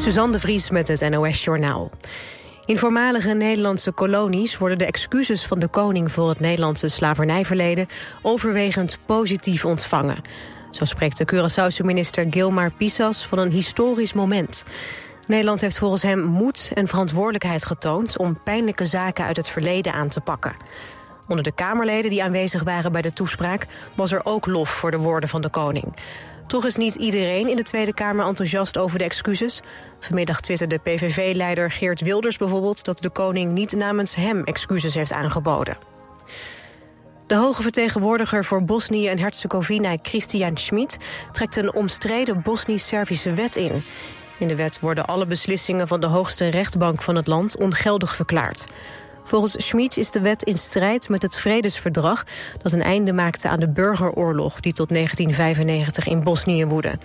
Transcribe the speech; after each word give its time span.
Suzanne 0.00 0.32
de 0.32 0.40
Vries 0.40 0.70
met 0.70 0.88
het 0.88 1.10
NOS 1.10 1.44
Journaal. 1.44 1.90
In 2.64 2.78
voormalige 2.78 3.32
Nederlandse 3.32 3.92
kolonies 3.92 4.58
worden 4.58 4.78
de 4.78 4.86
excuses 4.86 5.46
van 5.46 5.58
de 5.58 5.68
koning 5.68 6.12
voor 6.12 6.28
het 6.28 6.40
Nederlandse 6.40 6.88
slavernijverleden 6.88 7.86
overwegend 8.22 8.98
positief 9.06 9.64
ontvangen. 9.64 10.22
Zo 10.70 10.84
spreekt 10.84 11.18
de 11.18 11.26
Curaçaose 11.34 11.84
minister 11.84 12.26
Gilmar 12.30 12.74
Pisas 12.74 13.26
van 13.26 13.38
een 13.38 13.50
historisch 13.50 14.12
moment. 14.12 14.64
Nederland 15.26 15.60
heeft 15.60 15.78
volgens 15.78 16.02
hem 16.02 16.20
moed 16.20 16.70
en 16.74 16.88
verantwoordelijkheid 16.88 17.64
getoond 17.64 18.18
om 18.18 18.42
pijnlijke 18.42 18.86
zaken 18.86 19.24
uit 19.24 19.36
het 19.36 19.48
verleden 19.48 19.92
aan 19.92 20.08
te 20.08 20.20
pakken. 20.20 20.56
Onder 21.28 21.44
de 21.44 21.52
Kamerleden 21.52 22.10
die 22.10 22.22
aanwezig 22.22 22.62
waren 22.62 22.92
bij 22.92 23.02
de 23.02 23.12
toespraak 23.12 23.66
was 23.94 24.12
er 24.12 24.20
ook 24.24 24.46
lof 24.46 24.68
voor 24.68 24.90
de 24.90 24.98
woorden 24.98 25.28
van 25.28 25.40
de 25.40 25.48
koning. 25.48 25.94
Toch 26.50 26.64
is 26.64 26.76
niet 26.76 26.94
iedereen 26.94 27.48
in 27.48 27.56
de 27.56 27.62
Tweede 27.62 27.94
Kamer 27.94 28.26
enthousiast 28.26 28.78
over 28.78 28.98
de 28.98 29.04
excuses. 29.04 29.60
Vanmiddag 30.00 30.40
twitterde 30.40 30.78
PVV-leider 30.78 31.70
Geert 31.70 32.00
Wilders 32.00 32.36
bijvoorbeeld... 32.36 32.84
dat 32.84 32.98
de 32.98 33.10
koning 33.10 33.52
niet 33.52 33.72
namens 33.72 34.14
hem 34.14 34.44
excuses 34.44 34.94
heeft 34.94 35.12
aangeboden. 35.12 35.78
De 37.26 37.34
hoge 37.34 37.62
vertegenwoordiger 37.62 38.44
voor 38.44 38.64
Bosnië 38.64 39.08
en 39.08 39.18
Herzegovina, 39.18 39.96
Christian 40.02 40.56
Schmid... 40.56 40.96
trekt 41.32 41.56
een 41.56 41.74
omstreden 41.74 42.42
Bosnisch-Servische 42.42 43.34
wet 43.34 43.56
in. 43.56 43.84
In 44.38 44.48
de 44.48 44.56
wet 44.56 44.80
worden 44.80 45.06
alle 45.06 45.26
beslissingen 45.26 45.88
van 45.88 46.00
de 46.00 46.06
hoogste 46.06 46.48
rechtbank 46.48 47.02
van 47.02 47.16
het 47.16 47.26
land 47.26 47.56
ongeldig 47.56 48.16
verklaard. 48.16 48.66
Volgens 49.24 49.66
Schmid 49.66 49.96
is 49.96 50.10
de 50.10 50.20
wet 50.20 50.42
in 50.42 50.58
strijd 50.58 51.08
met 51.08 51.22
het 51.22 51.36
vredesverdrag... 51.36 52.24
dat 52.62 52.72
een 52.72 52.82
einde 52.82 53.12
maakte 53.12 53.48
aan 53.48 53.60
de 53.60 53.68
burgeroorlog 53.68 54.60
die 54.60 54.72
tot 54.72 54.88
1995 54.88 56.06
in 56.06 56.22
Bosnië 56.22 56.66
woedde. 56.66 56.98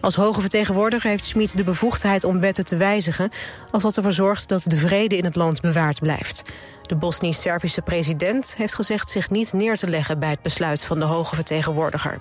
Als 0.00 0.14
hoge 0.14 0.40
vertegenwoordiger 0.40 1.10
heeft 1.10 1.26
Schmid 1.26 1.56
de 1.56 1.64
bevoegdheid 1.64 2.24
om 2.24 2.40
wetten 2.40 2.64
te 2.64 2.76
wijzigen... 2.76 3.30
als 3.70 3.82
dat 3.82 3.96
ervoor 3.96 4.12
zorgt 4.12 4.48
dat 4.48 4.62
de 4.66 4.76
vrede 4.76 5.16
in 5.16 5.24
het 5.24 5.36
land 5.36 5.60
bewaard 5.60 6.00
blijft. 6.00 6.42
De 6.82 6.94
Bosnisch-Servische 6.94 7.82
president 7.82 8.54
heeft 8.56 8.74
gezegd 8.74 9.10
zich 9.10 9.30
niet 9.30 9.52
neer 9.52 9.76
te 9.76 9.88
leggen... 9.88 10.18
bij 10.18 10.30
het 10.30 10.42
besluit 10.42 10.84
van 10.84 10.98
de 10.98 11.04
hoge 11.04 11.34
vertegenwoordiger. 11.34 12.18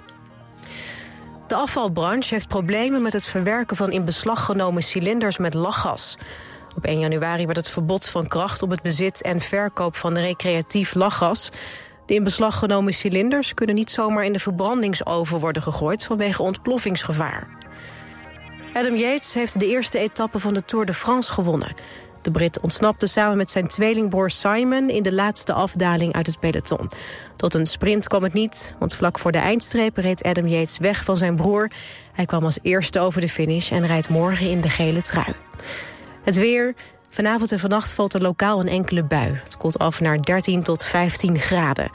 De 1.47 1.55
afvalbranche 1.55 2.33
heeft 2.33 2.47
problemen 2.47 3.01
met 3.01 3.13
het 3.13 3.25
verwerken 3.25 3.75
van 3.75 3.91
in 3.91 4.05
beslag 4.05 4.45
genomen 4.45 4.83
cilinders 4.83 5.37
met 5.37 5.53
lachgas. 5.53 6.17
Op 6.75 6.83
1 6.85 6.99
januari 6.99 7.45
werd 7.45 7.57
het 7.57 7.69
verbod 7.69 8.09
van 8.09 8.27
kracht 8.27 8.61
op 8.61 8.69
het 8.69 8.81
bezit 8.81 9.21
en 9.21 9.41
verkoop 9.41 9.95
van 9.95 10.17
recreatief 10.17 10.93
lachgas. 10.93 11.49
De 12.05 12.13
in 12.13 12.23
beslag 12.23 12.59
genomen 12.59 12.93
cilinders 12.93 13.53
kunnen 13.53 13.75
niet 13.75 13.91
zomaar 13.91 14.25
in 14.25 14.33
de 14.33 14.39
verbrandingsoven 14.39 15.39
worden 15.39 15.61
gegooid 15.61 16.03
vanwege 16.05 16.43
ontploffingsgevaar. 16.43 17.47
Adam 18.73 18.95
Yates 18.95 19.33
heeft 19.33 19.59
de 19.59 19.67
eerste 19.67 19.99
etappe 19.99 20.39
van 20.39 20.53
de 20.53 20.65
Tour 20.65 20.85
de 20.85 20.93
France 20.93 21.31
gewonnen. 21.31 21.75
De 22.21 22.31
Brit 22.31 22.59
ontsnapte 22.59 23.07
samen 23.07 23.37
met 23.37 23.49
zijn 23.49 23.67
tweelingbroer 23.67 24.29
Simon 24.29 24.89
in 24.89 25.03
de 25.03 25.13
laatste 25.13 25.53
afdaling 25.53 26.13
uit 26.13 26.25
het 26.25 26.39
peloton. 26.39 26.89
Tot 27.35 27.53
een 27.53 27.65
sprint 27.65 28.07
kwam 28.07 28.23
het 28.23 28.33
niet, 28.33 28.75
want 28.79 28.95
vlak 28.95 29.19
voor 29.19 29.31
de 29.31 29.37
eindstreep 29.37 29.97
reed 29.97 30.23
Adam 30.23 30.47
Yates 30.47 30.77
weg 30.77 31.03
van 31.03 31.17
zijn 31.17 31.35
broer. 31.35 31.71
Hij 32.13 32.25
kwam 32.25 32.43
als 32.43 32.59
eerste 32.61 32.99
over 32.99 33.21
de 33.21 33.29
finish 33.29 33.71
en 33.71 33.87
rijdt 33.87 34.09
morgen 34.09 34.49
in 34.49 34.61
de 34.61 34.69
gele 34.69 35.01
trui. 35.01 35.33
Het 36.25 36.35
weer. 36.35 36.75
Vanavond 37.09 37.51
en 37.51 37.59
vannacht 37.59 37.93
valt 37.93 38.13
er 38.13 38.21
lokaal 38.21 38.59
een 38.59 38.67
enkele 38.67 39.03
bui. 39.03 39.33
Het 39.43 39.57
koelt 39.57 39.79
af 39.79 39.99
naar 39.99 40.21
13 40.21 40.63
tot 40.63 40.83
15 40.83 41.39
graden. 41.39 41.91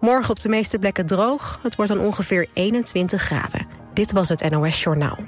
Morgen 0.00 0.30
op 0.30 0.40
de 0.40 0.48
meeste 0.48 0.78
plekken 0.78 1.06
droog. 1.06 1.58
Het 1.62 1.76
wordt 1.76 1.92
dan 1.92 2.00
ongeveer 2.00 2.48
21 2.52 3.22
graden. 3.22 3.66
Dit 3.92 4.12
was 4.12 4.28
het 4.28 4.50
NOS 4.50 4.82
Journaal. 4.82 5.18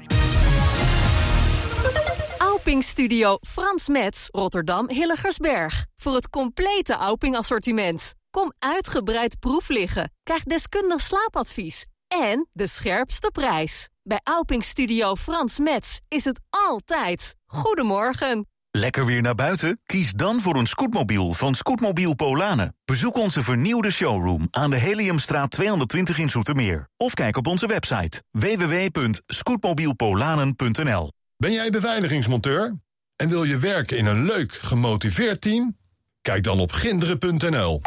Auping 2.37 2.83
Studio 2.83 3.37
Frans 3.47 3.87
Metz, 3.87 4.27
Rotterdam 4.31 4.89
Hilligersberg. 4.89 5.85
Voor 5.95 6.15
het 6.15 6.29
complete 6.29 6.93
Auping 6.93 7.35
assortiment. 7.35 8.13
Kom 8.31 8.53
uitgebreid 8.59 9.39
proef 9.39 9.69
liggen. 9.69 10.11
Krijg 10.23 10.43
deskundig 10.43 11.01
slaapadvies. 11.01 11.85
En 12.07 12.47
de 12.53 12.67
scherpste 12.67 13.29
prijs. 13.33 13.90
Bij 14.03 14.21
Auping 14.23 14.63
Studio 14.63 15.15
Frans 15.15 15.59
Metz 15.59 15.97
is 16.07 16.25
het 16.25 16.39
altijd. 16.49 17.35
Goedemorgen. 17.45 18.47
Lekker 18.71 19.05
weer 19.05 19.21
naar 19.21 19.35
buiten? 19.35 19.79
Kies 19.85 20.11
dan 20.11 20.39
voor 20.39 20.55
een 20.55 20.67
scootmobiel 20.67 21.33
van 21.33 21.55
Scootmobiel 21.55 22.15
Polanen. 22.15 22.75
Bezoek 22.85 23.17
onze 23.17 23.43
vernieuwde 23.43 23.91
showroom 23.91 24.47
aan 24.51 24.69
de 24.69 24.77
Heliumstraat 24.77 25.51
220 25.51 26.17
in 26.17 26.29
Zoetermeer. 26.29 26.89
Of 26.97 27.13
kijk 27.13 27.37
op 27.37 27.47
onze 27.47 27.67
website 27.67 28.23
www.scootmobielpolanen.nl 28.31 31.11
Ben 31.37 31.51
jij 31.51 31.69
beveiligingsmonteur? 31.69 32.79
En 33.15 33.29
wil 33.29 33.43
je 33.43 33.57
werken 33.57 33.97
in 33.97 34.05
een 34.05 34.23
leuk, 34.23 34.51
gemotiveerd 34.51 35.41
team? 35.41 35.77
Kijk 36.21 36.43
dan 36.43 36.59
op 36.59 36.71
ginderen.nl. 36.71 37.81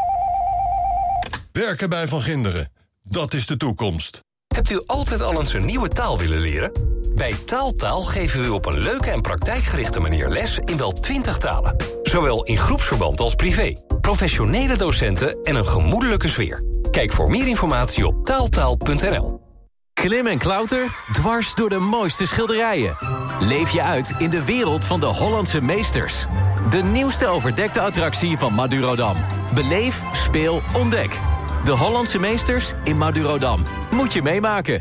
Werken 1.53 1.91
bij 1.91 2.09
Van 2.09 2.23
Ginderen. 2.23 2.73
Dat 3.03 3.35
is 3.35 3.47
de 3.47 3.57
toekomst. 3.57 4.23
Hebt 4.55 4.71
u 4.71 4.83
altijd 4.87 5.23
al 5.23 5.39
eens 5.39 5.55
een 5.55 5.67
nieuwe 5.67 5.89
taal 5.89 6.19
willen 6.19 6.41
leren? 6.41 6.73
Bij 7.15 7.35
Taaltaal 7.47 8.03
geven 8.03 8.41
we 8.41 8.47
u 8.47 8.49
op 8.49 8.67
een 8.67 8.79
leuke 8.79 9.11
en 9.11 9.21
praktijkgerichte 9.21 10.01
manier 10.01 10.29
les 10.29 10.59
in 10.59 10.77
wel 10.77 10.93
20 10.93 11.39
talen. 11.39 11.77
Zowel 12.03 12.45
in 12.45 12.57
groepsverband 12.57 13.21
als 13.21 13.35
privé. 13.35 13.73
Professionele 14.01 14.77
docenten 14.77 15.43
en 15.43 15.55
een 15.55 15.67
gemoedelijke 15.67 16.29
sfeer. 16.29 16.65
Kijk 16.91 17.13
voor 17.13 17.31
meer 17.31 17.47
informatie 17.47 18.07
op 18.07 18.25
taaltaal.nl. 18.25 19.41
Klim 19.93 20.27
en 20.27 20.39
klauter, 20.39 20.97
dwars 21.13 21.55
door 21.55 21.69
de 21.69 21.79
mooiste 21.79 22.27
schilderijen. 22.27 22.97
Leef 23.41 23.71
je 23.71 23.83
uit 23.83 24.15
in 24.19 24.31
de 24.31 24.45
wereld 24.45 24.85
van 24.85 25.01
de 25.01 25.07
Hollandse 25.07 25.61
meesters. 25.61 26.27
De 26.71 26.83
nieuwste 26.83 27.27
overdekte 27.27 27.81
attractie 27.81 28.39
van 28.39 28.55
Madurodam. 28.55 29.17
Beleef, 29.55 30.03
speel, 30.13 30.63
ontdek. 30.77 31.19
De 31.65 31.73
Hollandse 31.73 32.19
meesters 32.19 32.73
in 32.83 32.97
Madurodam. 32.97 33.63
Moet 33.91 34.13
je 34.13 34.23
meemaken. 34.23 34.81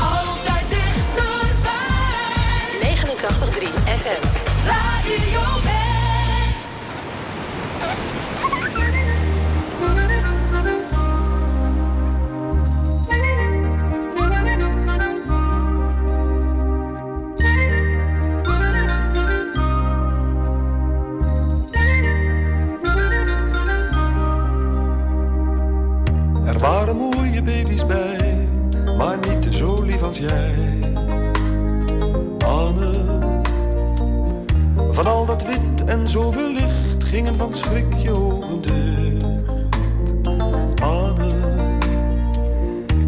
Altijd 0.00 0.64
dichterbij. 0.68 1.76
89.3 2.80 3.68
FM. 3.84 4.22
Radio 4.66 5.57
Er 26.58 26.64
waren 26.64 26.96
mooie 26.96 27.42
baby's 27.42 27.86
bij, 27.86 28.48
maar 28.96 29.18
niet 29.28 29.54
zo 29.54 29.82
lief 29.82 30.02
als 30.02 30.18
jij. 30.18 30.54
Anne, 32.38 32.92
van 34.90 35.06
al 35.06 35.26
dat 35.26 35.46
wit 35.46 35.84
en 35.84 36.08
zoveel 36.08 36.52
licht 36.52 37.04
gingen 37.04 37.36
van 37.36 37.54
schrik 37.54 37.94
je 37.94 38.10
ogen 38.10 38.60
dicht. 38.60 39.24
Anne, 40.82 41.32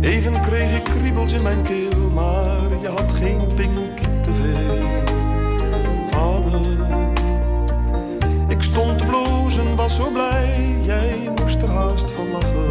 even 0.01 0.41
kreeg 0.41 0.77
ik 0.77 0.85
kriebels 0.85 1.33
in 1.33 1.43
mijn 1.43 1.63
keel, 1.63 2.11
maar 2.15 2.71
je 2.81 2.89
had 2.89 3.13
geen 3.13 3.47
pink 3.57 3.99
te 4.23 4.35
veel. 4.35 4.79
Anne, 6.19 6.61
ik 8.49 8.63
stond 8.63 8.99
te 8.99 9.05
blozen, 9.05 9.77
was 9.77 9.95
zo 9.95 10.11
blij, 10.11 10.79
jij 10.83 11.33
moest 11.41 11.63
er 11.63 11.69
haast 11.69 12.11
van 12.11 12.31
lachen. 12.31 12.70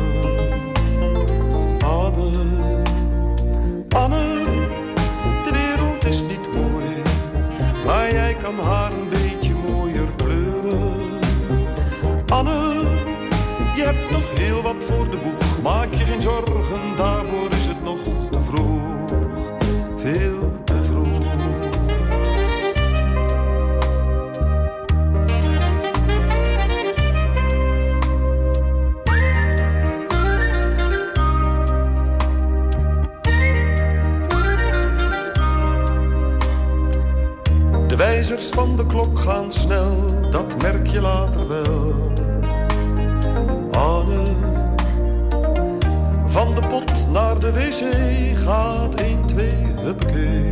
gaat 48.50 48.96
1, 48.96 49.26
twee 49.26 49.56
huppakee. 49.76 50.52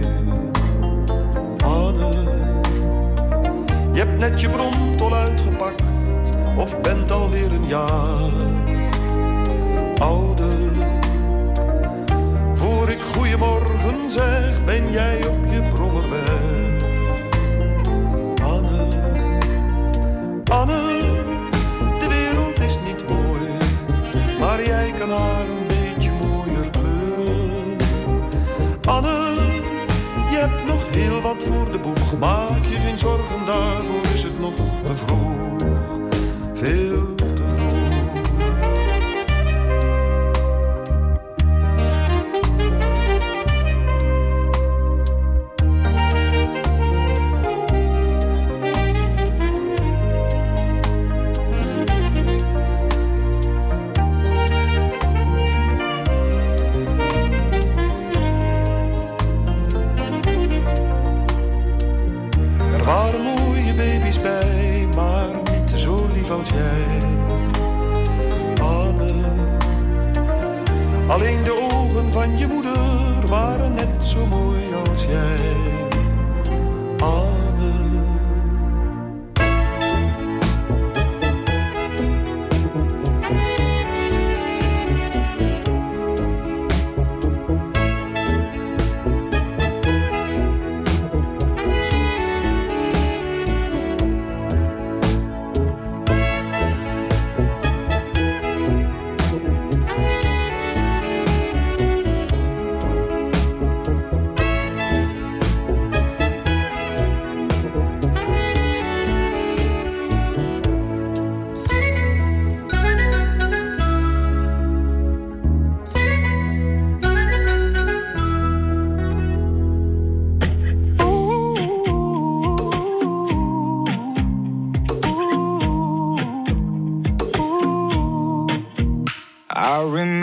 Anne, 1.63 2.09
je 3.93 3.99
hebt 3.99 4.17
net 4.17 4.41
je 4.41 4.49
bromtol 4.49 5.13
uitgepakt, 5.15 5.81
of 6.57 6.81
bent 6.81 7.11
alweer 7.11 7.51
een 7.51 7.67
jaar 7.67 8.31
ouder. 9.97 10.71
Voor 12.53 12.89
ik 12.89 12.99
goeiemorgen 13.13 14.09
zeg, 14.09 14.65
ben 14.65 14.91
jij 14.91 15.27
op 15.27 15.46
wat 31.27 31.43
voor 31.43 31.71
de 31.71 31.79
boeg, 31.79 32.19
maak 32.19 32.65
je 32.65 32.75
geen 32.75 32.97
zorgen, 32.97 33.45
daarvoor 33.45 34.03
is 34.13 34.23
het 34.23 34.39
nog 34.39 34.53
te 34.55 34.95
vroeg. 34.95 35.63
Veel 36.53 37.16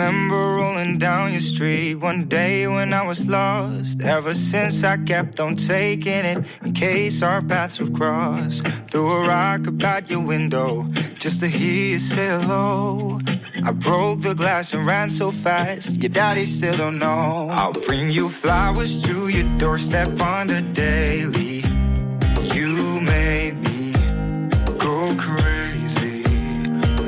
remember 0.05 0.35
rolling 0.35 0.99
down 0.99 1.31
your 1.31 1.41
street 1.41 1.95
one 1.95 2.25
day 2.25 2.67
when 2.67 2.93
I 2.93 3.01
was 3.01 3.25
lost. 3.25 4.03
Ever 4.03 4.35
since 4.35 4.83
I 4.83 4.97
kept 4.97 5.39
on 5.39 5.55
taking 5.55 6.25
it 6.25 6.45
in 6.63 6.73
case 6.73 7.23
our 7.23 7.41
paths 7.41 7.79
would 7.79 7.95
cross. 7.95 8.61
Threw 8.89 9.09
a 9.09 9.27
rock 9.27 9.65
about 9.65 10.07
your 10.09 10.21
window 10.21 10.85
just 11.15 11.39
to 11.39 11.47
hear 11.47 11.93
you 11.93 11.99
say 11.99 12.27
hello. 12.27 13.19
I 13.65 13.71
broke 13.71 14.21
the 14.21 14.35
glass 14.35 14.75
and 14.75 14.85
ran 14.85 15.09
so 15.09 15.31
fast, 15.31 15.99
your 15.99 16.09
daddy 16.09 16.45
still 16.45 16.77
don't 16.77 16.99
know. 16.99 17.47
I'll 17.49 17.73
bring 17.73 18.11
you 18.11 18.29
flowers 18.29 19.01
to 19.05 19.27
your 19.29 19.57
doorstep 19.57 20.21
on 20.21 20.47
the 20.47 20.61
daily. 20.73 21.63
You 22.53 23.01
made 23.01 23.55
me 23.65 23.91
go 24.77 25.15
crazy. 25.17 26.21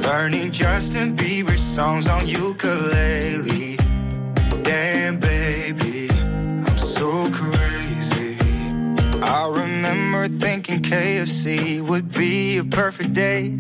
Learning 0.07 0.51
Justin 0.51 1.15
Bieber 1.15 1.66
songs 1.77 2.07
on 2.07 2.27
ukulele. 2.27 3.77
Damn, 4.63 5.19
baby, 5.19 6.09
I'm 6.09 6.75
so 6.75 7.29
crazy. 7.29 8.35
I 9.21 9.47
remember 9.61 10.27
thinking 10.27 10.81
KFC 10.81 11.87
would 11.87 12.11
be 12.15 12.57
a 12.57 12.63
perfect 12.63 13.13
date. 13.13 13.59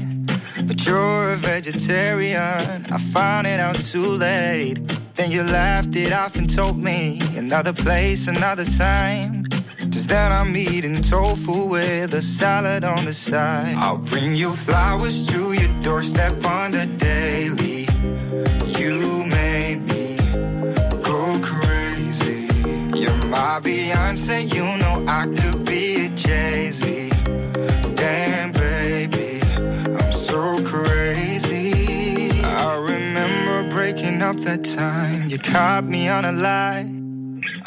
But 0.65 0.83
you're 0.87 1.33
a 1.33 1.37
vegetarian. 1.37 2.81
I 2.95 2.97
found 3.13 3.45
it 3.45 3.59
out 3.59 3.75
too 3.75 4.09
late. 4.27 4.79
Then 5.13 5.29
you 5.29 5.43
laughed 5.43 5.95
it 5.95 6.11
off 6.11 6.37
and 6.37 6.49
told 6.49 6.75
me 6.75 7.21
another 7.35 7.73
place, 7.73 8.27
another 8.27 8.65
time. 8.65 9.45
Just 9.93 10.09
that 10.09 10.31
I'm 10.31 10.57
eating 10.57 11.03
tofu 11.03 11.65
with 11.65 12.15
a 12.15 12.23
salad 12.23 12.83
on 12.83 13.05
the 13.05 13.13
side. 13.13 13.75
I'll 13.77 13.99
bring 13.99 14.33
you 14.33 14.53
flowers 14.53 15.27
to 15.27 15.53
your 15.53 15.71
doorstep 15.83 16.43
on 16.45 16.71
the 16.71 16.87
daily. 16.97 17.76
You 17.97 19.25
made 19.25 19.79
me 19.87 20.17
go 21.01 21.39
crazy. 21.41 22.45
You're 22.95 23.25
my 23.25 23.59
Beyonce, 23.59 24.53
you 24.53 24.63
know 24.77 25.03
I 25.07 25.25
could 25.25 25.65
be 25.65 26.05
a 26.05 26.09
Jay 26.09 26.69
Z. 26.69 27.09
Damn, 27.95 28.51
baby, 28.51 29.41
I'm 29.97 30.11
so 30.11 30.63
crazy. 30.63 32.43
I 32.43 32.75
remember 32.75 33.67
breaking 33.69 34.21
up 34.21 34.35
that 34.37 34.63
time. 34.63 35.29
You 35.29 35.39
caught 35.39 35.85
me 35.85 36.07
on 36.07 36.23
a 36.25 36.31
lie. 36.31 37.06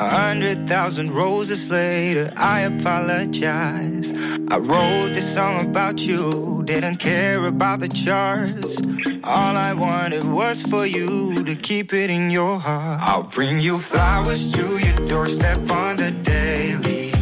A 0.01 0.09
hundred 0.09 0.67
thousand 0.67 1.11
roses 1.11 1.71
later, 1.71 2.33
I 2.35 2.61
apologize. 2.61 4.11
I 4.49 4.57
wrote 4.57 5.11
this 5.13 5.35
song 5.35 5.67
about 5.67 6.01
you, 6.01 6.63
didn't 6.65 6.97
care 6.97 7.45
about 7.45 7.81
the 7.81 7.89
charts. 7.89 8.81
All 9.23 9.55
I 9.69 9.75
wanted 9.75 10.25
was 10.25 10.63
for 10.63 10.87
you 10.87 11.45
to 11.45 11.55
keep 11.55 11.93
it 11.93 12.09
in 12.09 12.31
your 12.31 12.59
heart. 12.59 13.03
I'll 13.03 13.25
bring 13.25 13.61
you 13.61 13.77
flowers 13.77 14.53
to 14.53 14.79
your 14.79 15.07
doorstep 15.07 15.71
on 15.71 15.97
the 15.97 16.13
daily. 16.13 17.13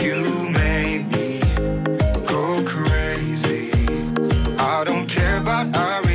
You 0.00 0.50
made 0.50 1.04
me 1.10 1.40
go 2.28 2.62
crazy. 2.64 3.72
I 4.60 4.84
don't 4.84 5.08
care 5.08 5.38
about 5.38 5.66
Ariana, 5.72 6.07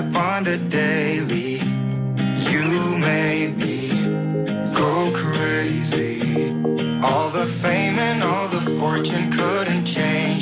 doorstep 0.00 0.16
on 0.16 0.44
the 0.44 0.58
daily. 0.68 1.60
You 2.50 2.98
made 2.98 3.56
me 3.56 3.88
go 4.74 5.10
crazy. 5.14 6.52
All 7.02 7.30
the 7.30 7.46
fame 7.46 7.98
and 7.98 8.22
all 8.22 8.48
the 8.48 8.60
fortune 8.78 9.30
couldn't 9.30 9.84
change 9.84 10.39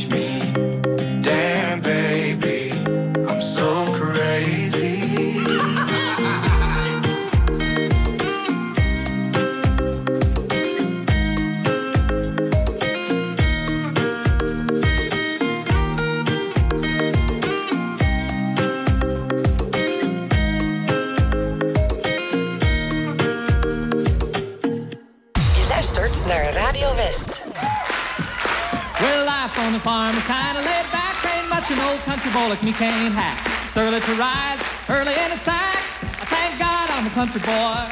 the 29.79 29.85
farm 29.85 30.17
is 30.17 30.27
kinda 30.27 30.61
laid 30.61 30.87
back. 30.91 31.15
Ain't 31.23 31.49
much 31.49 31.71
an 31.71 31.79
old 31.87 32.01
country 32.01 32.31
boy 32.33 32.49
like 32.49 32.63
me 32.65 32.73
can't 32.73 33.15
hack. 33.15 33.39
It's 33.69 33.77
early 33.77 34.01
to 34.01 34.15
rise, 34.19 34.59
early 34.91 35.15
in 35.23 35.31
the 35.31 35.37
sack. 35.37 35.79
I 36.23 36.25
thank 36.35 36.59
God 36.59 36.87
I'm 36.91 37.07
a 37.07 37.15
country 37.15 37.41
boy. 37.41 37.87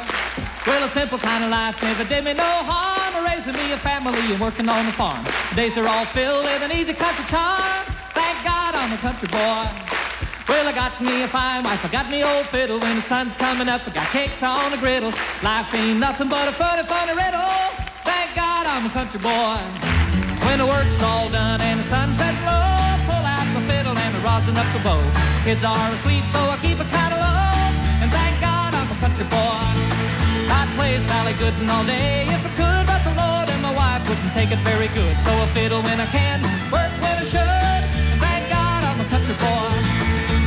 Well, 0.67 0.83
a 0.83 0.89
simple 0.89 1.17
kind 1.17 1.45
of 1.45 1.49
life 1.49 1.81
never 1.81 2.03
did 2.03 2.25
me 2.25 2.33
no 2.33 2.51
harm. 2.67 3.13
Raising 3.23 3.55
me 3.55 3.71
a 3.71 3.77
family 3.77 4.19
and 4.19 4.39
working 4.39 4.67
on 4.67 4.85
the 4.85 4.91
farm. 4.91 5.23
Days 5.55 5.77
are 5.77 5.87
all 5.87 6.03
filled 6.03 6.43
with 6.43 6.61
an 6.67 6.71
easy 6.75 6.93
country 6.93 7.25
charm. 7.31 7.79
Thank 8.11 8.35
God 8.43 8.75
I'm 8.75 8.91
a 8.91 8.97
country 8.97 9.29
boy. 9.31 9.63
Well, 10.49 10.65
I 10.67 10.73
got 10.73 10.99
me 10.99 11.23
a 11.23 11.27
fine 11.27 11.63
wife, 11.63 11.85
I 11.85 11.89
got 11.89 12.09
me 12.09 12.23
old 12.23 12.45
fiddle. 12.47 12.79
When 12.79 12.95
the 12.95 13.01
sun's 13.01 13.37
coming 13.37 13.69
up, 13.69 13.81
I 13.87 13.91
got 13.91 14.07
cakes 14.07 14.43
on 14.43 14.71
the 14.71 14.77
griddle. 14.77 15.13
Life 15.41 15.73
ain't 15.73 15.99
nothing 15.99 16.27
but 16.27 16.49
a 16.49 16.51
funny, 16.51 16.83
funny 16.83 17.13
riddle. 17.15 17.55
Thank 18.03 18.35
God 18.35 18.63
I'm 18.67 18.85
a 18.85 18.89
country 18.89 19.21
boy. 19.21 19.86
When 20.47 20.57
the 20.63 20.65
work's 20.65 21.03
all 21.03 21.27
done 21.27 21.59
and 21.59 21.77
the 21.79 21.83
sunset 21.83 22.33
low, 22.47 22.79
pull 23.03 23.25
out 23.35 23.47
my 23.51 23.61
fiddle 23.67 23.91
and 23.91 24.11
I 24.15 24.19
rosin 24.23 24.55
up 24.55 24.65
the 24.71 24.79
bow. 24.79 25.03
Kids 25.43 25.63
are 25.67 25.91
asleep, 25.91 26.23
so 26.31 26.39
I 26.39 26.55
keep 26.63 26.79
it 26.79 26.87
kind 26.87 27.11
low. 27.19 27.43
And 27.99 28.09
thank 28.09 28.39
God 28.39 28.71
I'm 28.71 28.87
a 28.87 28.97
country 29.03 29.27
boy. 29.27 29.67
I'd 30.47 30.69
play 30.79 30.95
Sally 31.03 31.35
Gooden 31.35 31.67
all 31.67 31.83
day 31.83 32.31
if 32.31 32.41
I 32.47 32.51
could, 32.55 32.83
but 32.87 33.01
the 33.03 33.13
Lord 33.19 33.47
and 33.51 33.61
my 33.61 33.75
wife 33.75 34.07
wouldn't 34.07 34.31
take 34.31 34.55
it 34.55 34.61
very 34.63 34.87
good. 34.95 35.15
So 35.19 35.31
I 35.35 35.47
fiddle 35.51 35.83
when 35.83 35.99
I 35.99 36.07
can, 36.15 36.39
work 36.71 36.95
when 37.03 37.15
I 37.19 37.25
should. 37.27 37.43
And 37.43 38.19
thank 38.23 38.47
God 38.47 38.81
I'm 38.87 39.03
a 39.03 39.07
country 39.11 39.35
boy. 39.35 39.71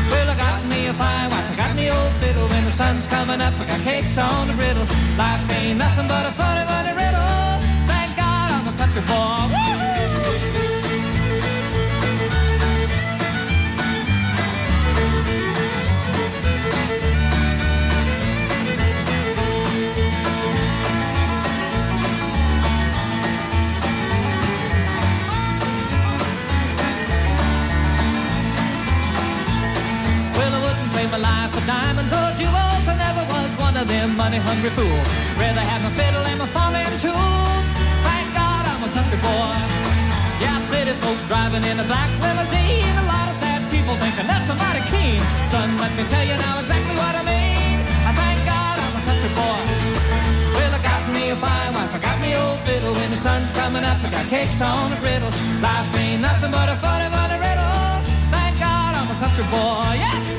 Well, 0.08 0.28
I 0.32 0.36
got 0.40 0.64
me 0.72 0.88
a 0.88 0.94
fine 0.96 1.28
wife, 1.28 1.48
I 1.52 1.56
got 1.60 1.76
me 1.76 1.92
old 1.92 2.12
fiddle. 2.24 2.48
When 2.48 2.64
the 2.64 2.72
sun's 2.72 3.06
coming 3.06 3.40
up, 3.44 3.52
I 3.60 3.64
got 3.68 3.80
cakes 3.84 4.16
on 4.16 4.48
the 4.48 4.56
griddle. 4.56 4.88
Life 5.20 5.44
ain't 5.60 5.76
nothing 5.76 6.08
but 6.08 6.24
a 6.24 6.32
funny, 6.32 6.64
funny 6.64 6.92
riddle. 6.96 7.36
Thank 7.84 8.16
God 8.16 8.48
I'm 8.56 8.64
a 8.64 8.74
country 8.80 9.04
boy. 9.04 9.79
Diamonds 31.70 32.12
or 32.20 32.28
jewels. 32.40 32.84
I 32.92 32.94
never 33.06 33.22
was 33.30 33.50
one 33.66 33.76
of 33.80 33.86
them 33.86 34.08
money-hungry 34.22 34.72
fools. 34.78 35.08
Rather 35.38 35.64
have 35.70 35.82
my 35.86 35.92
fiddle 35.98 36.24
and 36.30 36.38
my 36.42 36.48
farming 36.56 36.94
tools. 36.98 37.66
Thank 38.06 38.26
God 38.34 38.62
I'm 38.70 38.82
a 38.88 38.90
country 38.96 39.20
boy. 39.22 39.54
Yeah, 40.42 40.58
city 40.70 40.94
folk 41.02 41.20
driving 41.30 41.64
in 41.70 41.76
a 41.84 41.86
black 41.90 42.10
limousine. 42.24 42.96
A 43.04 43.06
lot 43.14 43.26
of 43.30 43.36
sad 43.42 43.62
people 43.74 43.94
thinking 44.02 44.26
that's 44.26 44.50
mighty 44.62 44.82
keen. 44.90 45.20
Son, 45.52 45.68
let 45.82 45.92
me 45.98 46.02
tell 46.12 46.26
you 46.30 46.36
now 46.46 46.54
exactly 46.62 46.96
what 47.02 47.14
I 47.20 47.22
mean. 47.32 47.76
I 48.08 48.12
thank 48.20 48.38
God 48.54 48.76
I'm 48.84 48.94
a 49.00 49.02
country 49.08 49.32
boy. 49.38 49.60
Well, 50.56 50.72
I 50.78 50.80
got 50.90 51.02
me 51.14 51.22
a 51.34 51.36
fine 51.44 51.70
wife, 51.76 51.94
I 51.94 52.00
got 52.08 52.18
me 52.24 52.30
old 52.42 52.58
fiddle. 52.66 52.92
When 52.98 53.10
the 53.14 53.20
sun's 53.26 53.52
coming 53.60 53.84
up, 53.90 53.98
I 54.06 54.08
got 54.16 54.26
cakes 54.34 54.60
on 54.60 54.90
a 54.90 54.98
griddle. 55.02 55.32
Life 55.62 55.90
ain't 56.02 56.20
nothing 56.28 56.50
but 56.50 56.68
a 56.74 56.76
funny, 56.84 57.08
funny 57.14 57.38
riddle. 57.46 57.78
Thank 58.34 58.54
God 58.58 58.90
I'm 58.98 59.08
a 59.14 59.16
country 59.22 59.46
boy. 59.54 59.92
Yes, 60.04 60.29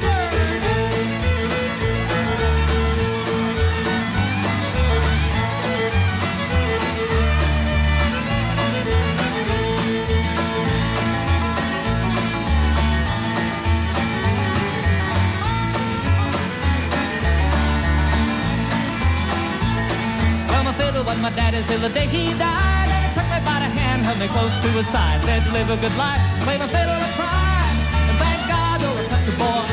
Well, 21.12 21.28
my 21.28 21.36
daddy's 21.36 21.68
till 21.68 21.84
the 21.84 21.92
day 21.92 22.08
he 22.08 22.32
died. 22.40 22.88
And 22.88 23.04
he 23.04 23.12
took 23.12 23.28
me 23.28 23.36
by 23.44 23.60
the 23.60 23.68
hand, 23.68 24.08
held 24.08 24.16
me 24.16 24.32
close 24.32 24.56
to 24.64 24.70
his 24.80 24.88
side. 24.88 25.20
Said, 25.28 25.44
live 25.52 25.68
a 25.68 25.76
good 25.76 25.92
life, 26.00 26.24
play 26.48 26.56
my 26.56 26.64
fiddle 26.72 26.96
and 26.96 27.14
cry. 27.20 27.68
And 28.08 28.16
thank 28.16 28.40
God 28.48 28.80
you're 28.80 28.96
a 28.96 29.06
country 29.12 29.36
boy. 29.36 29.68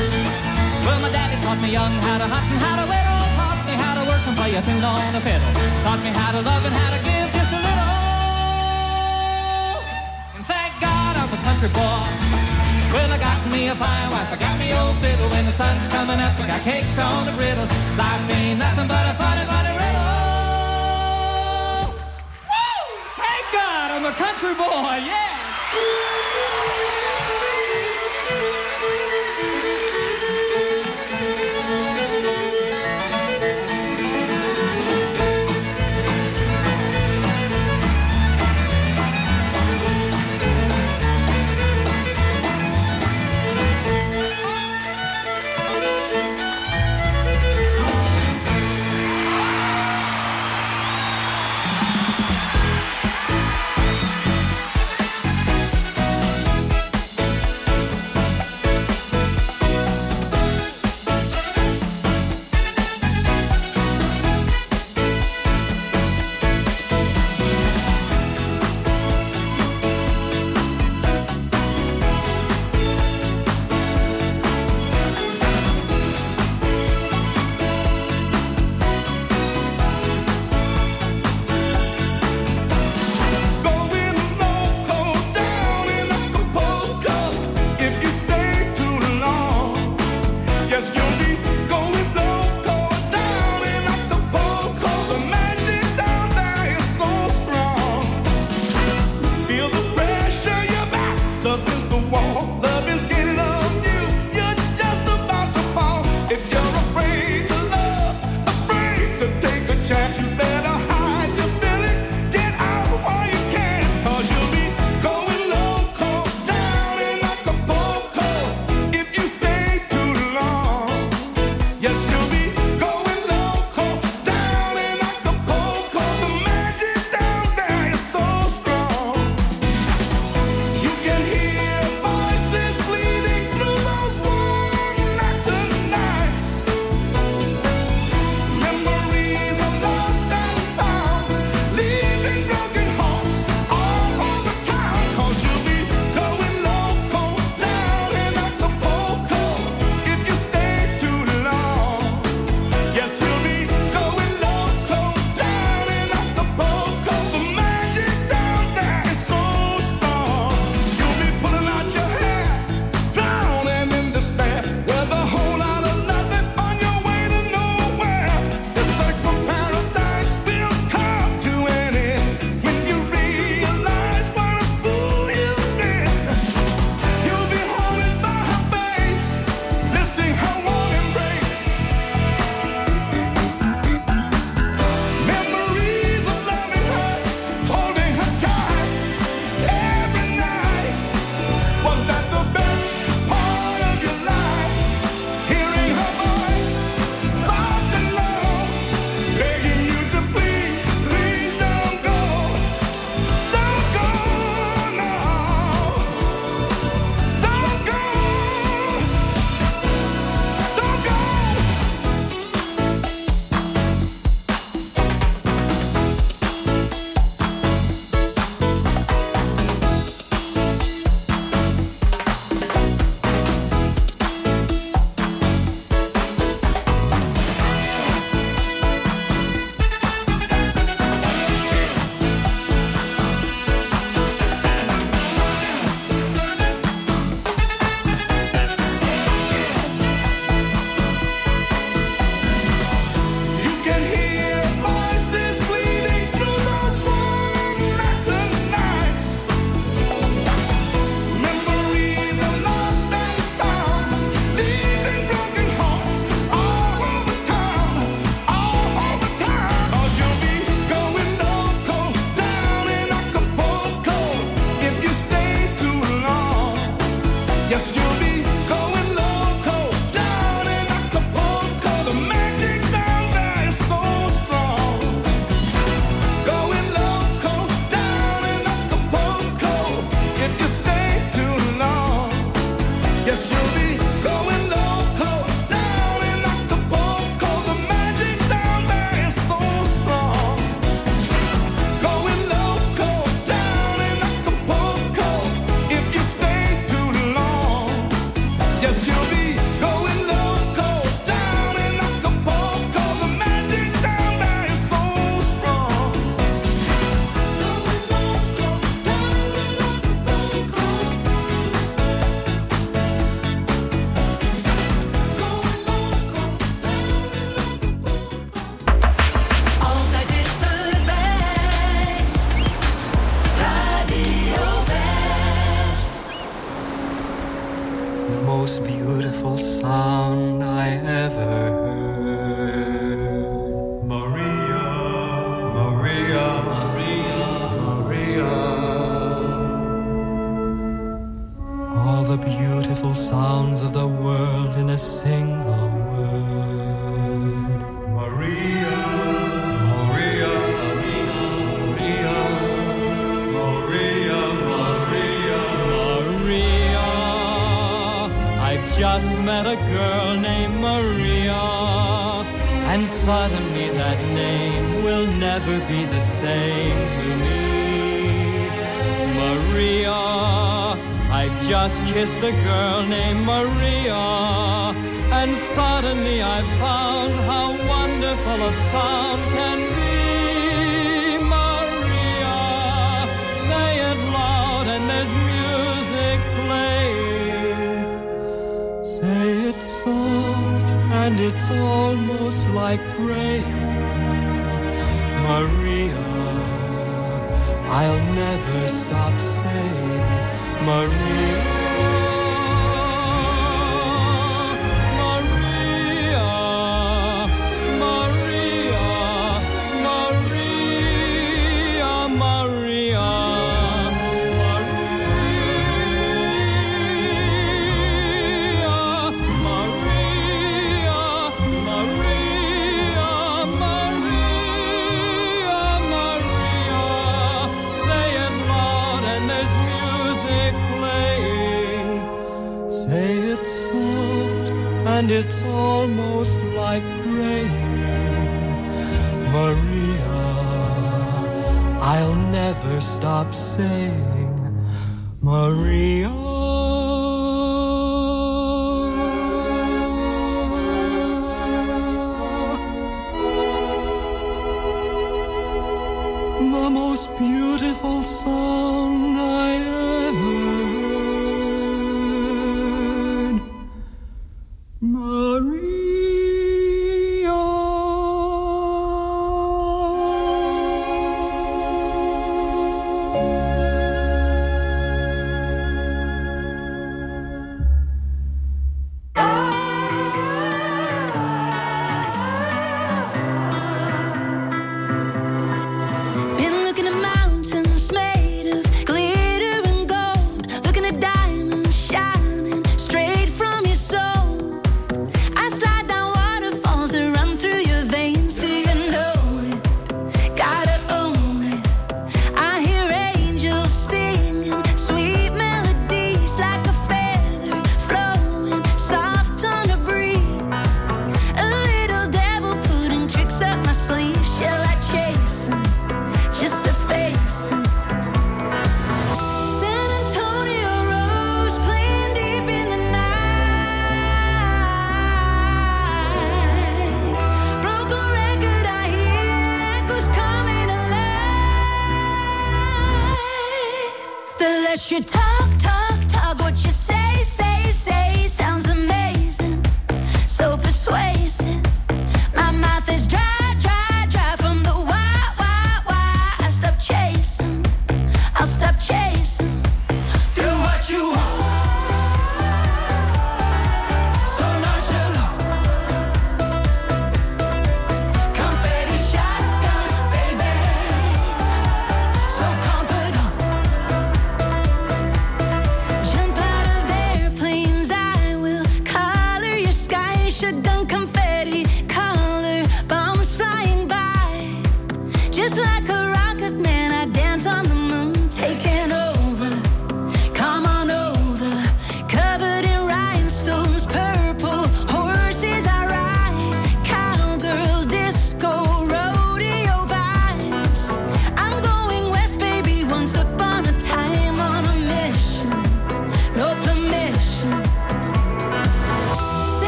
Well, 0.82 0.98
my 0.98 1.14
daddy 1.14 1.38
taught 1.46 1.62
me 1.62 1.70
young 1.70 1.94
how 2.02 2.18
to 2.18 2.26
hunt 2.26 2.42
and 2.42 2.58
how 2.58 2.82
to 2.82 2.90
whittle. 2.90 3.22
Taught 3.38 3.62
me 3.70 3.74
how 3.78 3.94
to 3.94 4.02
work 4.10 4.24
and 4.26 4.34
play 4.34 4.50
a 4.58 4.62
tune 4.66 4.82
on 4.82 5.14
the 5.14 5.22
fiddle. 5.22 5.52
Taught 5.86 6.02
me 6.02 6.10
how 6.10 6.30
to 6.34 6.42
love 6.42 6.62
and 6.66 6.74
how 6.74 6.90
to 6.90 6.98
give 7.06 7.30
just 7.30 7.54
a 7.54 7.60
little. 7.62 7.94
And 10.34 10.42
thank 10.42 10.74
God 10.82 11.22
I'm 11.22 11.30
a 11.30 11.38
country 11.46 11.70
boy. 11.70 12.02
Well, 12.90 13.14
I 13.14 13.18
got 13.22 13.38
me 13.54 13.70
a 13.70 13.78
fine 13.78 14.10
wife, 14.10 14.34
I 14.34 14.38
got 14.42 14.58
me 14.58 14.74
old 14.74 14.98
fiddle. 14.98 15.30
When 15.30 15.46
the 15.46 15.54
sun's 15.54 15.86
coming 15.86 16.18
up, 16.18 16.34
I 16.34 16.50
got 16.50 16.66
cakes 16.66 16.98
on 16.98 17.30
the 17.30 17.34
griddle. 17.38 17.70
Life 17.94 18.26
ain't 18.26 18.58
nothing 18.58 18.90
but 18.90 19.06
a 19.06 19.14
funny, 19.14 19.46
funny 19.46 19.77
country 24.18 24.52
boy, 24.54 24.98
yeah! 25.06 25.28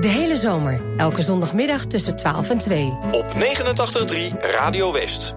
De 0.00 0.08
hele 0.08 0.36
zomer, 0.36 0.80
elke 0.96 1.22
zondagmiddag 1.22 1.84
tussen 1.84 2.16
12 2.16 2.50
en 2.50 2.58
2. 2.58 2.92
Op 3.12 3.34
89.3 3.34 4.40
Radio 4.40 4.92
West. 4.92 5.36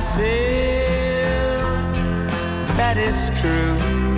Myself 0.00 0.24
that 2.78 2.96
it's 2.96 3.28
true. 3.40 4.09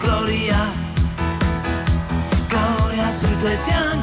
gloria, 0.00 0.56
gloria 2.48 3.10
soy 3.10 3.34
tu 3.40 3.46
eterno. 3.46 3.93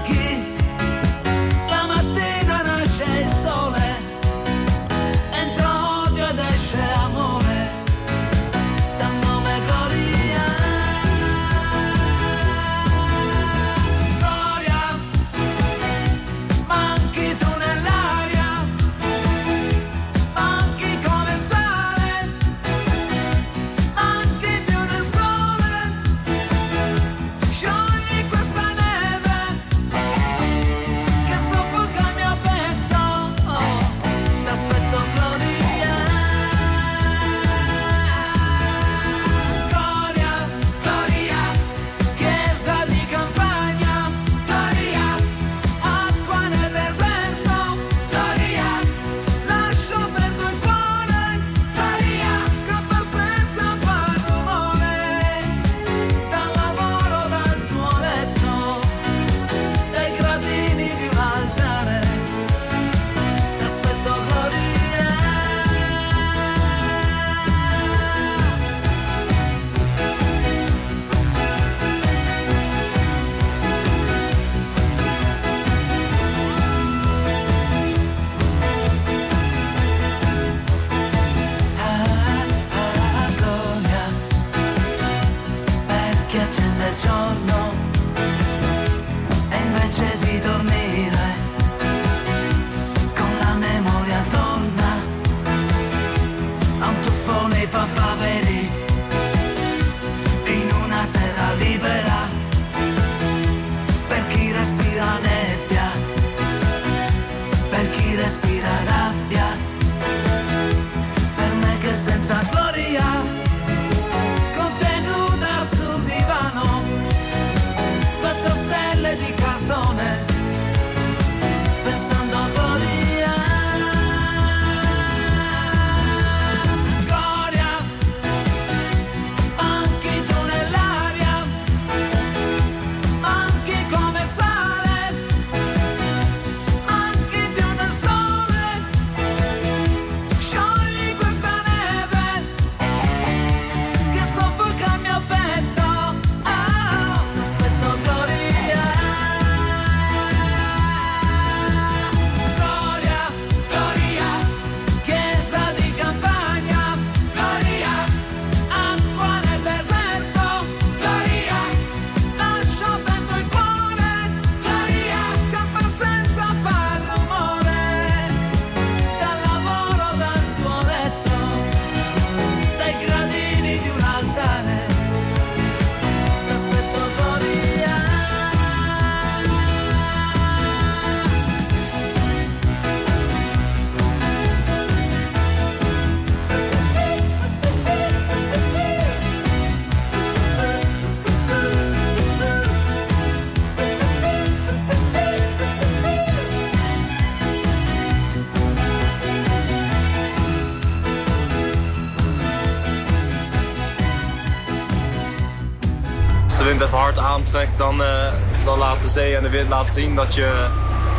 Aantrekt, 207.22 207.78
dan, 207.78 208.04
eh, 208.04 208.34
dan 208.66 208.78
laat 208.78 209.02
de 209.02 209.08
zee 209.08 209.36
en 209.36 209.44
de 209.44 209.50
wind 209.50 209.70
laten 209.70 209.94
zien 209.94 210.16
dat 210.16 210.36
je 210.36 210.68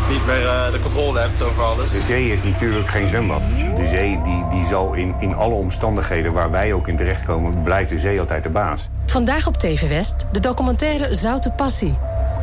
niet 0.08 0.26
meer 0.26 0.46
eh, 0.46 0.72
de 0.72 0.80
controle 0.80 1.18
hebt 1.18 1.42
over 1.42 1.62
alles. 1.62 1.90
De 1.90 2.00
zee 2.00 2.32
is 2.32 2.42
natuurlijk 2.42 2.88
geen 2.88 3.08
zwembad. 3.08 3.42
De 3.74 3.86
zee 3.86 4.20
die, 4.22 4.46
die 4.50 4.66
zal 4.66 4.92
in, 4.92 5.14
in 5.18 5.34
alle 5.34 5.54
omstandigheden 5.54 6.32
waar 6.32 6.50
wij 6.50 6.72
ook 6.72 6.88
in 6.88 6.96
terechtkomen... 6.96 7.62
blijft 7.62 7.90
de 7.90 7.98
zee 7.98 8.20
altijd 8.20 8.42
de 8.42 8.50
baas. 8.50 8.88
Vandaag 9.06 9.46
op 9.46 9.56
TV 9.56 9.88
West 9.88 10.26
de 10.32 10.40
documentaire 10.40 11.14
Zoute 11.14 11.50
Passie. 11.50 11.94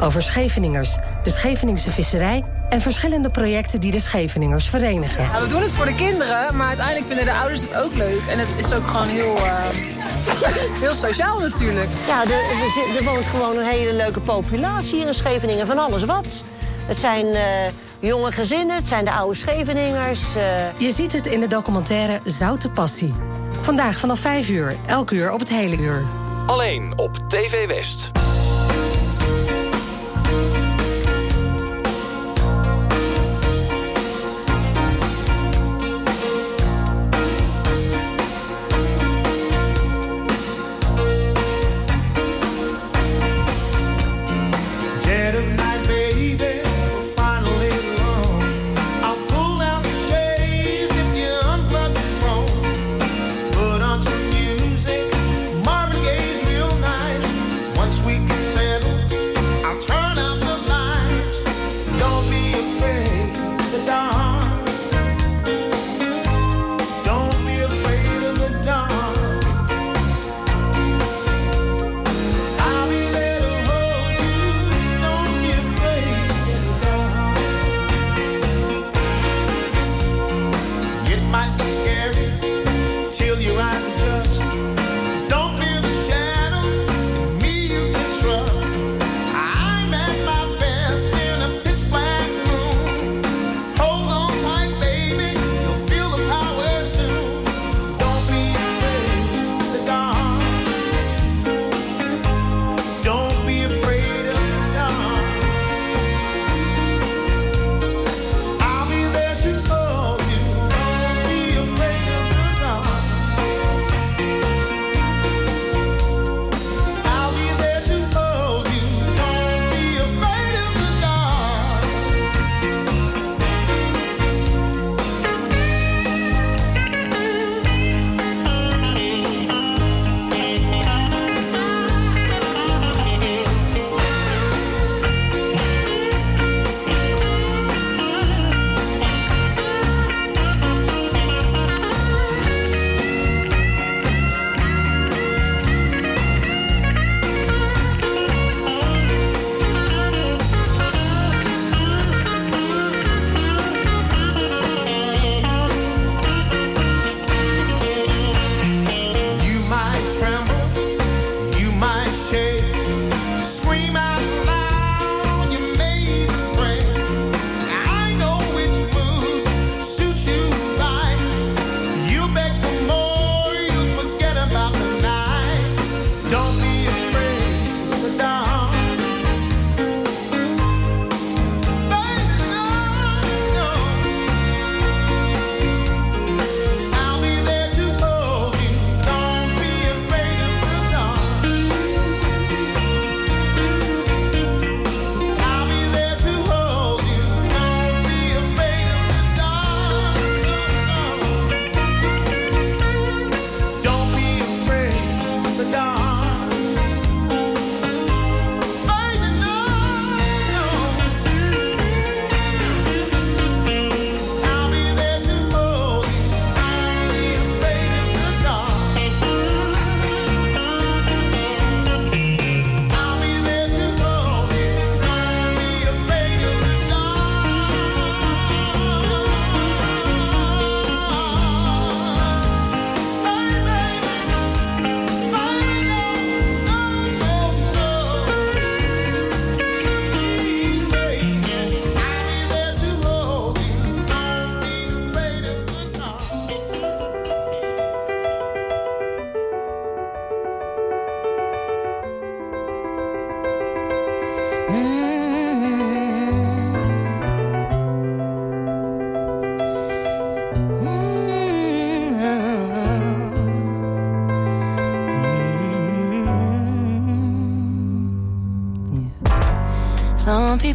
Over 0.01 0.22
Scheveningers, 0.22 0.97
de 1.24 1.30
Scheveningse 1.30 1.91
visserij... 1.91 2.43
en 2.70 2.82
verschillende 2.82 3.30
projecten 3.30 3.80
die 3.80 3.91
de 3.91 3.99
Scheveningers 3.99 4.70
verenigen. 4.70 5.24
Ja, 5.24 5.41
we 5.41 5.47
doen 5.47 5.61
het 5.61 5.72
voor 5.72 5.86
de 5.86 5.95
kinderen, 5.95 6.55
maar 6.55 6.67
uiteindelijk 6.67 7.05
vinden 7.07 7.26
de 7.26 7.34
ouders 7.34 7.61
het 7.61 7.76
ook 7.76 7.93
leuk. 7.95 8.22
En 8.30 8.39
het 8.39 8.47
is 8.57 8.74
ook 8.74 8.88
gewoon 8.88 9.07
heel, 9.07 9.36
eh, 9.36 9.53
heel 10.84 10.93
sociaal 10.93 11.39
natuurlijk. 11.39 11.89
Ja, 12.07 12.22
er, 12.22 12.30
er, 12.32 12.72
zit- 12.76 12.99
er 12.99 13.03
woont 13.13 13.26
gewoon 13.26 13.57
een 13.57 13.65
hele 13.70 13.93
leuke 13.93 14.20
populatie 14.20 14.95
hier 14.97 15.07
in 15.07 15.13
Scheveningen. 15.13 15.67
Van 15.67 15.78
alles 15.80 16.03
wat. 16.03 16.43
Het 16.86 16.97
zijn 16.97 17.26
eh, 17.26 17.72
jonge 17.99 18.32
gezinnen, 18.32 18.76
het 18.76 18.88
zijn 18.88 19.05
de 19.05 19.11
oude 19.11 19.38
Scheveningers. 19.38 20.36
eh. 20.36 20.43
Je 20.78 20.91
ziet 20.91 21.13
het 21.13 21.28
in 21.28 21.39
de 21.39 21.47
documentaire 21.47 22.20
Zoute 22.26 22.70
Passie. 22.70 23.13
Vandaag 23.61 23.97
vanaf 23.97 24.20
5 24.20 24.49
uur, 24.49 24.76
elk 24.86 25.11
uur 25.11 25.32
op 25.32 25.39
het 25.39 25.49
hele 25.49 25.78
uur. 25.78 26.03
Alleen 26.45 26.93
op 26.97 27.17
TV 27.28 27.67
West. 27.67 28.11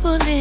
people 0.05 0.34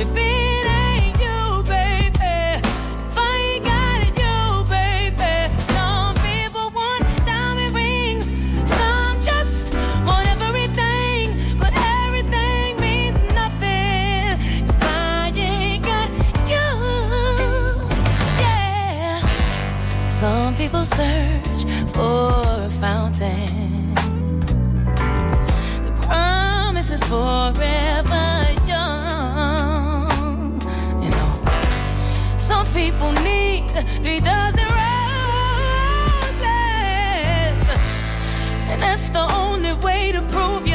If 0.00 0.14
it 0.14 0.66
ain't 0.66 1.18
you, 1.18 1.62
baby, 1.64 2.14
if 2.14 3.18
I 3.18 3.34
ain't 3.50 3.64
got 3.64 3.98
you, 4.22 4.64
baby. 4.70 5.52
Some 5.74 6.14
people 6.22 6.70
want 6.70 7.02
diamond 7.26 7.72
rings, 7.74 8.26
some 8.70 9.20
just 9.20 9.74
want 10.06 10.28
everything, 10.40 11.58
but 11.58 11.72
everything 11.74 12.76
means 12.80 13.16
nothing 13.34 14.38
if 14.68 14.82
I 14.84 15.32
ain't 15.34 15.84
got 15.84 16.08
you. 16.46 16.68
Yeah. 18.38 20.06
Some 20.06 20.54
people 20.54 20.84
search 20.84 21.64
for 21.92 22.44
a 22.66 22.70
fountain. 22.70 23.94
The 25.84 25.92
promise 26.02 26.92
is 26.92 27.02
forever 27.02 27.87
prove 40.38 40.67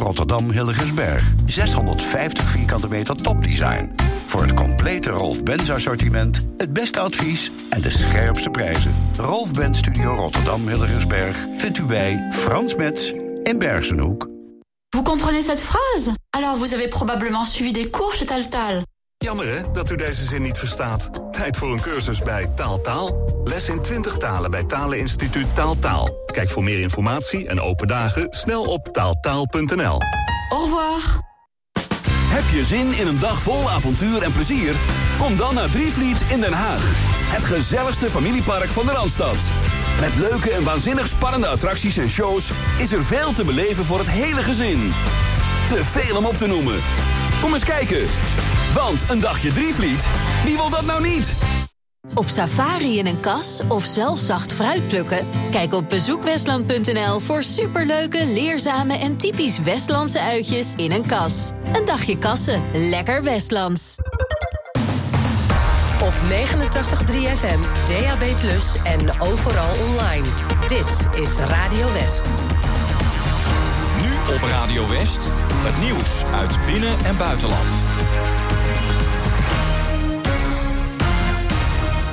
Rotterdam 0.00 0.50
Hilligensberg. 0.50 1.32
650 1.46 2.48
vierkante 2.48 2.88
meter 2.88 3.16
topdesign. 3.16 3.90
Voor 4.26 4.42
het 4.42 4.54
complete 4.54 5.10
Rolf 5.10 5.42
Benz 5.42 5.70
assortiment, 5.70 6.48
het 6.56 6.72
beste 6.72 7.00
advies 7.00 7.50
en 7.70 7.80
de 7.80 7.90
scherpste 7.90 8.50
prijzen. 8.50 8.92
Rolf 9.16 9.52
Benz 9.52 9.78
Studio 9.78 10.14
Rotterdam 10.14 10.68
Hilligensberg 10.68 11.36
vindt 11.56 11.78
u 11.78 11.82
bij 11.82 12.28
Frans 12.32 12.74
Metz 12.74 13.12
in 13.42 13.58
Bergenhoek. 13.58 14.28
Vous 14.94 15.04
comprenez 15.04 15.44
cette 15.44 15.62
phrase 15.62 16.14
Alors 16.30 16.56
vous 16.56 16.74
avez 16.74 16.88
probablement 16.88 17.46
suivi 17.46 17.72
des 17.72 17.90
cours 17.90 18.14
chez 18.14 18.26
Taltal. 18.26 18.82
Jammer 19.24 19.46
hè, 19.46 19.70
dat 19.72 19.90
u 19.90 19.96
deze 19.96 20.24
zin 20.24 20.42
niet 20.42 20.58
verstaat. 20.58 21.10
Tijd 21.32 21.56
voor 21.56 21.72
een 21.72 21.80
cursus 21.80 22.22
bij 22.22 22.46
Taaltaal. 22.56 23.42
Les 23.44 23.68
in 23.68 23.82
20 23.82 24.16
talen 24.16 24.50
bij 24.50 24.64
Taleninstituut 24.64 25.54
Taaltaal. 25.54 26.08
Kijk 26.26 26.50
voor 26.50 26.64
meer 26.64 26.80
informatie 26.80 27.48
en 27.48 27.60
open 27.60 27.88
dagen 27.88 28.26
snel 28.30 28.64
op 28.64 28.88
taaltaal.nl. 28.92 30.00
Au 30.48 30.64
revoir. 30.64 31.20
Heb 32.08 32.42
je 32.52 32.64
zin 32.64 32.92
in 32.92 33.06
een 33.06 33.18
dag 33.18 33.40
vol 33.40 33.70
avontuur 33.70 34.22
en 34.22 34.32
plezier? 34.32 34.74
Kom 35.18 35.36
dan 35.36 35.54
naar 35.54 35.70
Drievliet 35.70 36.20
in 36.30 36.40
Den 36.40 36.52
Haag. 36.52 36.82
Het 37.36 37.44
gezelligste 37.44 38.06
familiepark 38.06 38.68
van 38.68 38.86
de 38.86 38.92
Randstad. 38.92 39.36
Met 40.00 40.16
leuke 40.16 40.50
en 40.50 40.64
waanzinnig 40.64 41.06
spannende 41.06 41.46
attracties 41.46 41.96
en 41.96 42.08
shows... 42.08 42.50
is 42.78 42.92
er 42.92 43.04
veel 43.04 43.32
te 43.32 43.44
beleven 43.44 43.84
voor 43.84 43.98
het 43.98 44.08
hele 44.08 44.42
gezin. 44.42 44.92
Te 45.68 45.84
veel 45.84 46.16
om 46.16 46.26
op 46.26 46.34
te 46.34 46.46
noemen. 46.46 46.80
Kom 47.40 47.54
eens 47.54 47.64
kijken. 47.64 48.08
Want 48.74 49.10
een 49.10 49.20
dagje 49.20 49.52
Drievliet, 49.52 50.08
wie 50.44 50.56
wil 50.56 50.70
dat 50.70 50.84
nou 50.84 51.02
niet? 51.02 51.32
Op 52.14 52.28
safari 52.28 52.98
in 52.98 53.06
een 53.06 53.20
kas 53.20 53.60
of 53.68 53.84
zelf 53.84 54.18
zacht 54.18 54.52
fruit 54.52 54.88
plukken? 54.88 55.26
Kijk 55.50 55.74
op 55.74 55.88
bezoekwestland.nl 55.88 57.20
voor 57.20 57.42
superleuke, 57.42 58.26
leerzame 58.26 58.94
en 58.94 59.16
typisch 59.16 59.58
Westlandse 59.58 60.20
uitjes 60.20 60.74
in 60.76 60.92
een 60.92 61.06
kas. 61.06 61.50
Een 61.72 61.84
dagje 61.84 62.18
kassen, 62.18 62.62
lekker 62.72 63.22
Westlands. 63.22 63.96
Op 66.02 66.12
89.3 66.28 67.36
FM, 67.36 67.60
DAB+, 67.88 68.22
en 68.84 69.20
overal 69.20 69.74
online. 69.88 70.26
Dit 70.68 71.20
is 71.22 71.36
Radio 71.36 71.92
West. 71.92 72.30
Nu 74.02 74.34
op 74.34 74.42
Radio 74.42 74.88
West, 74.88 75.30
het 75.52 75.78
nieuws 75.78 76.22
uit 76.40 76.66
binnen- 76.66 77.04
en 77.04 77.16
buitenland. 77.16 77.68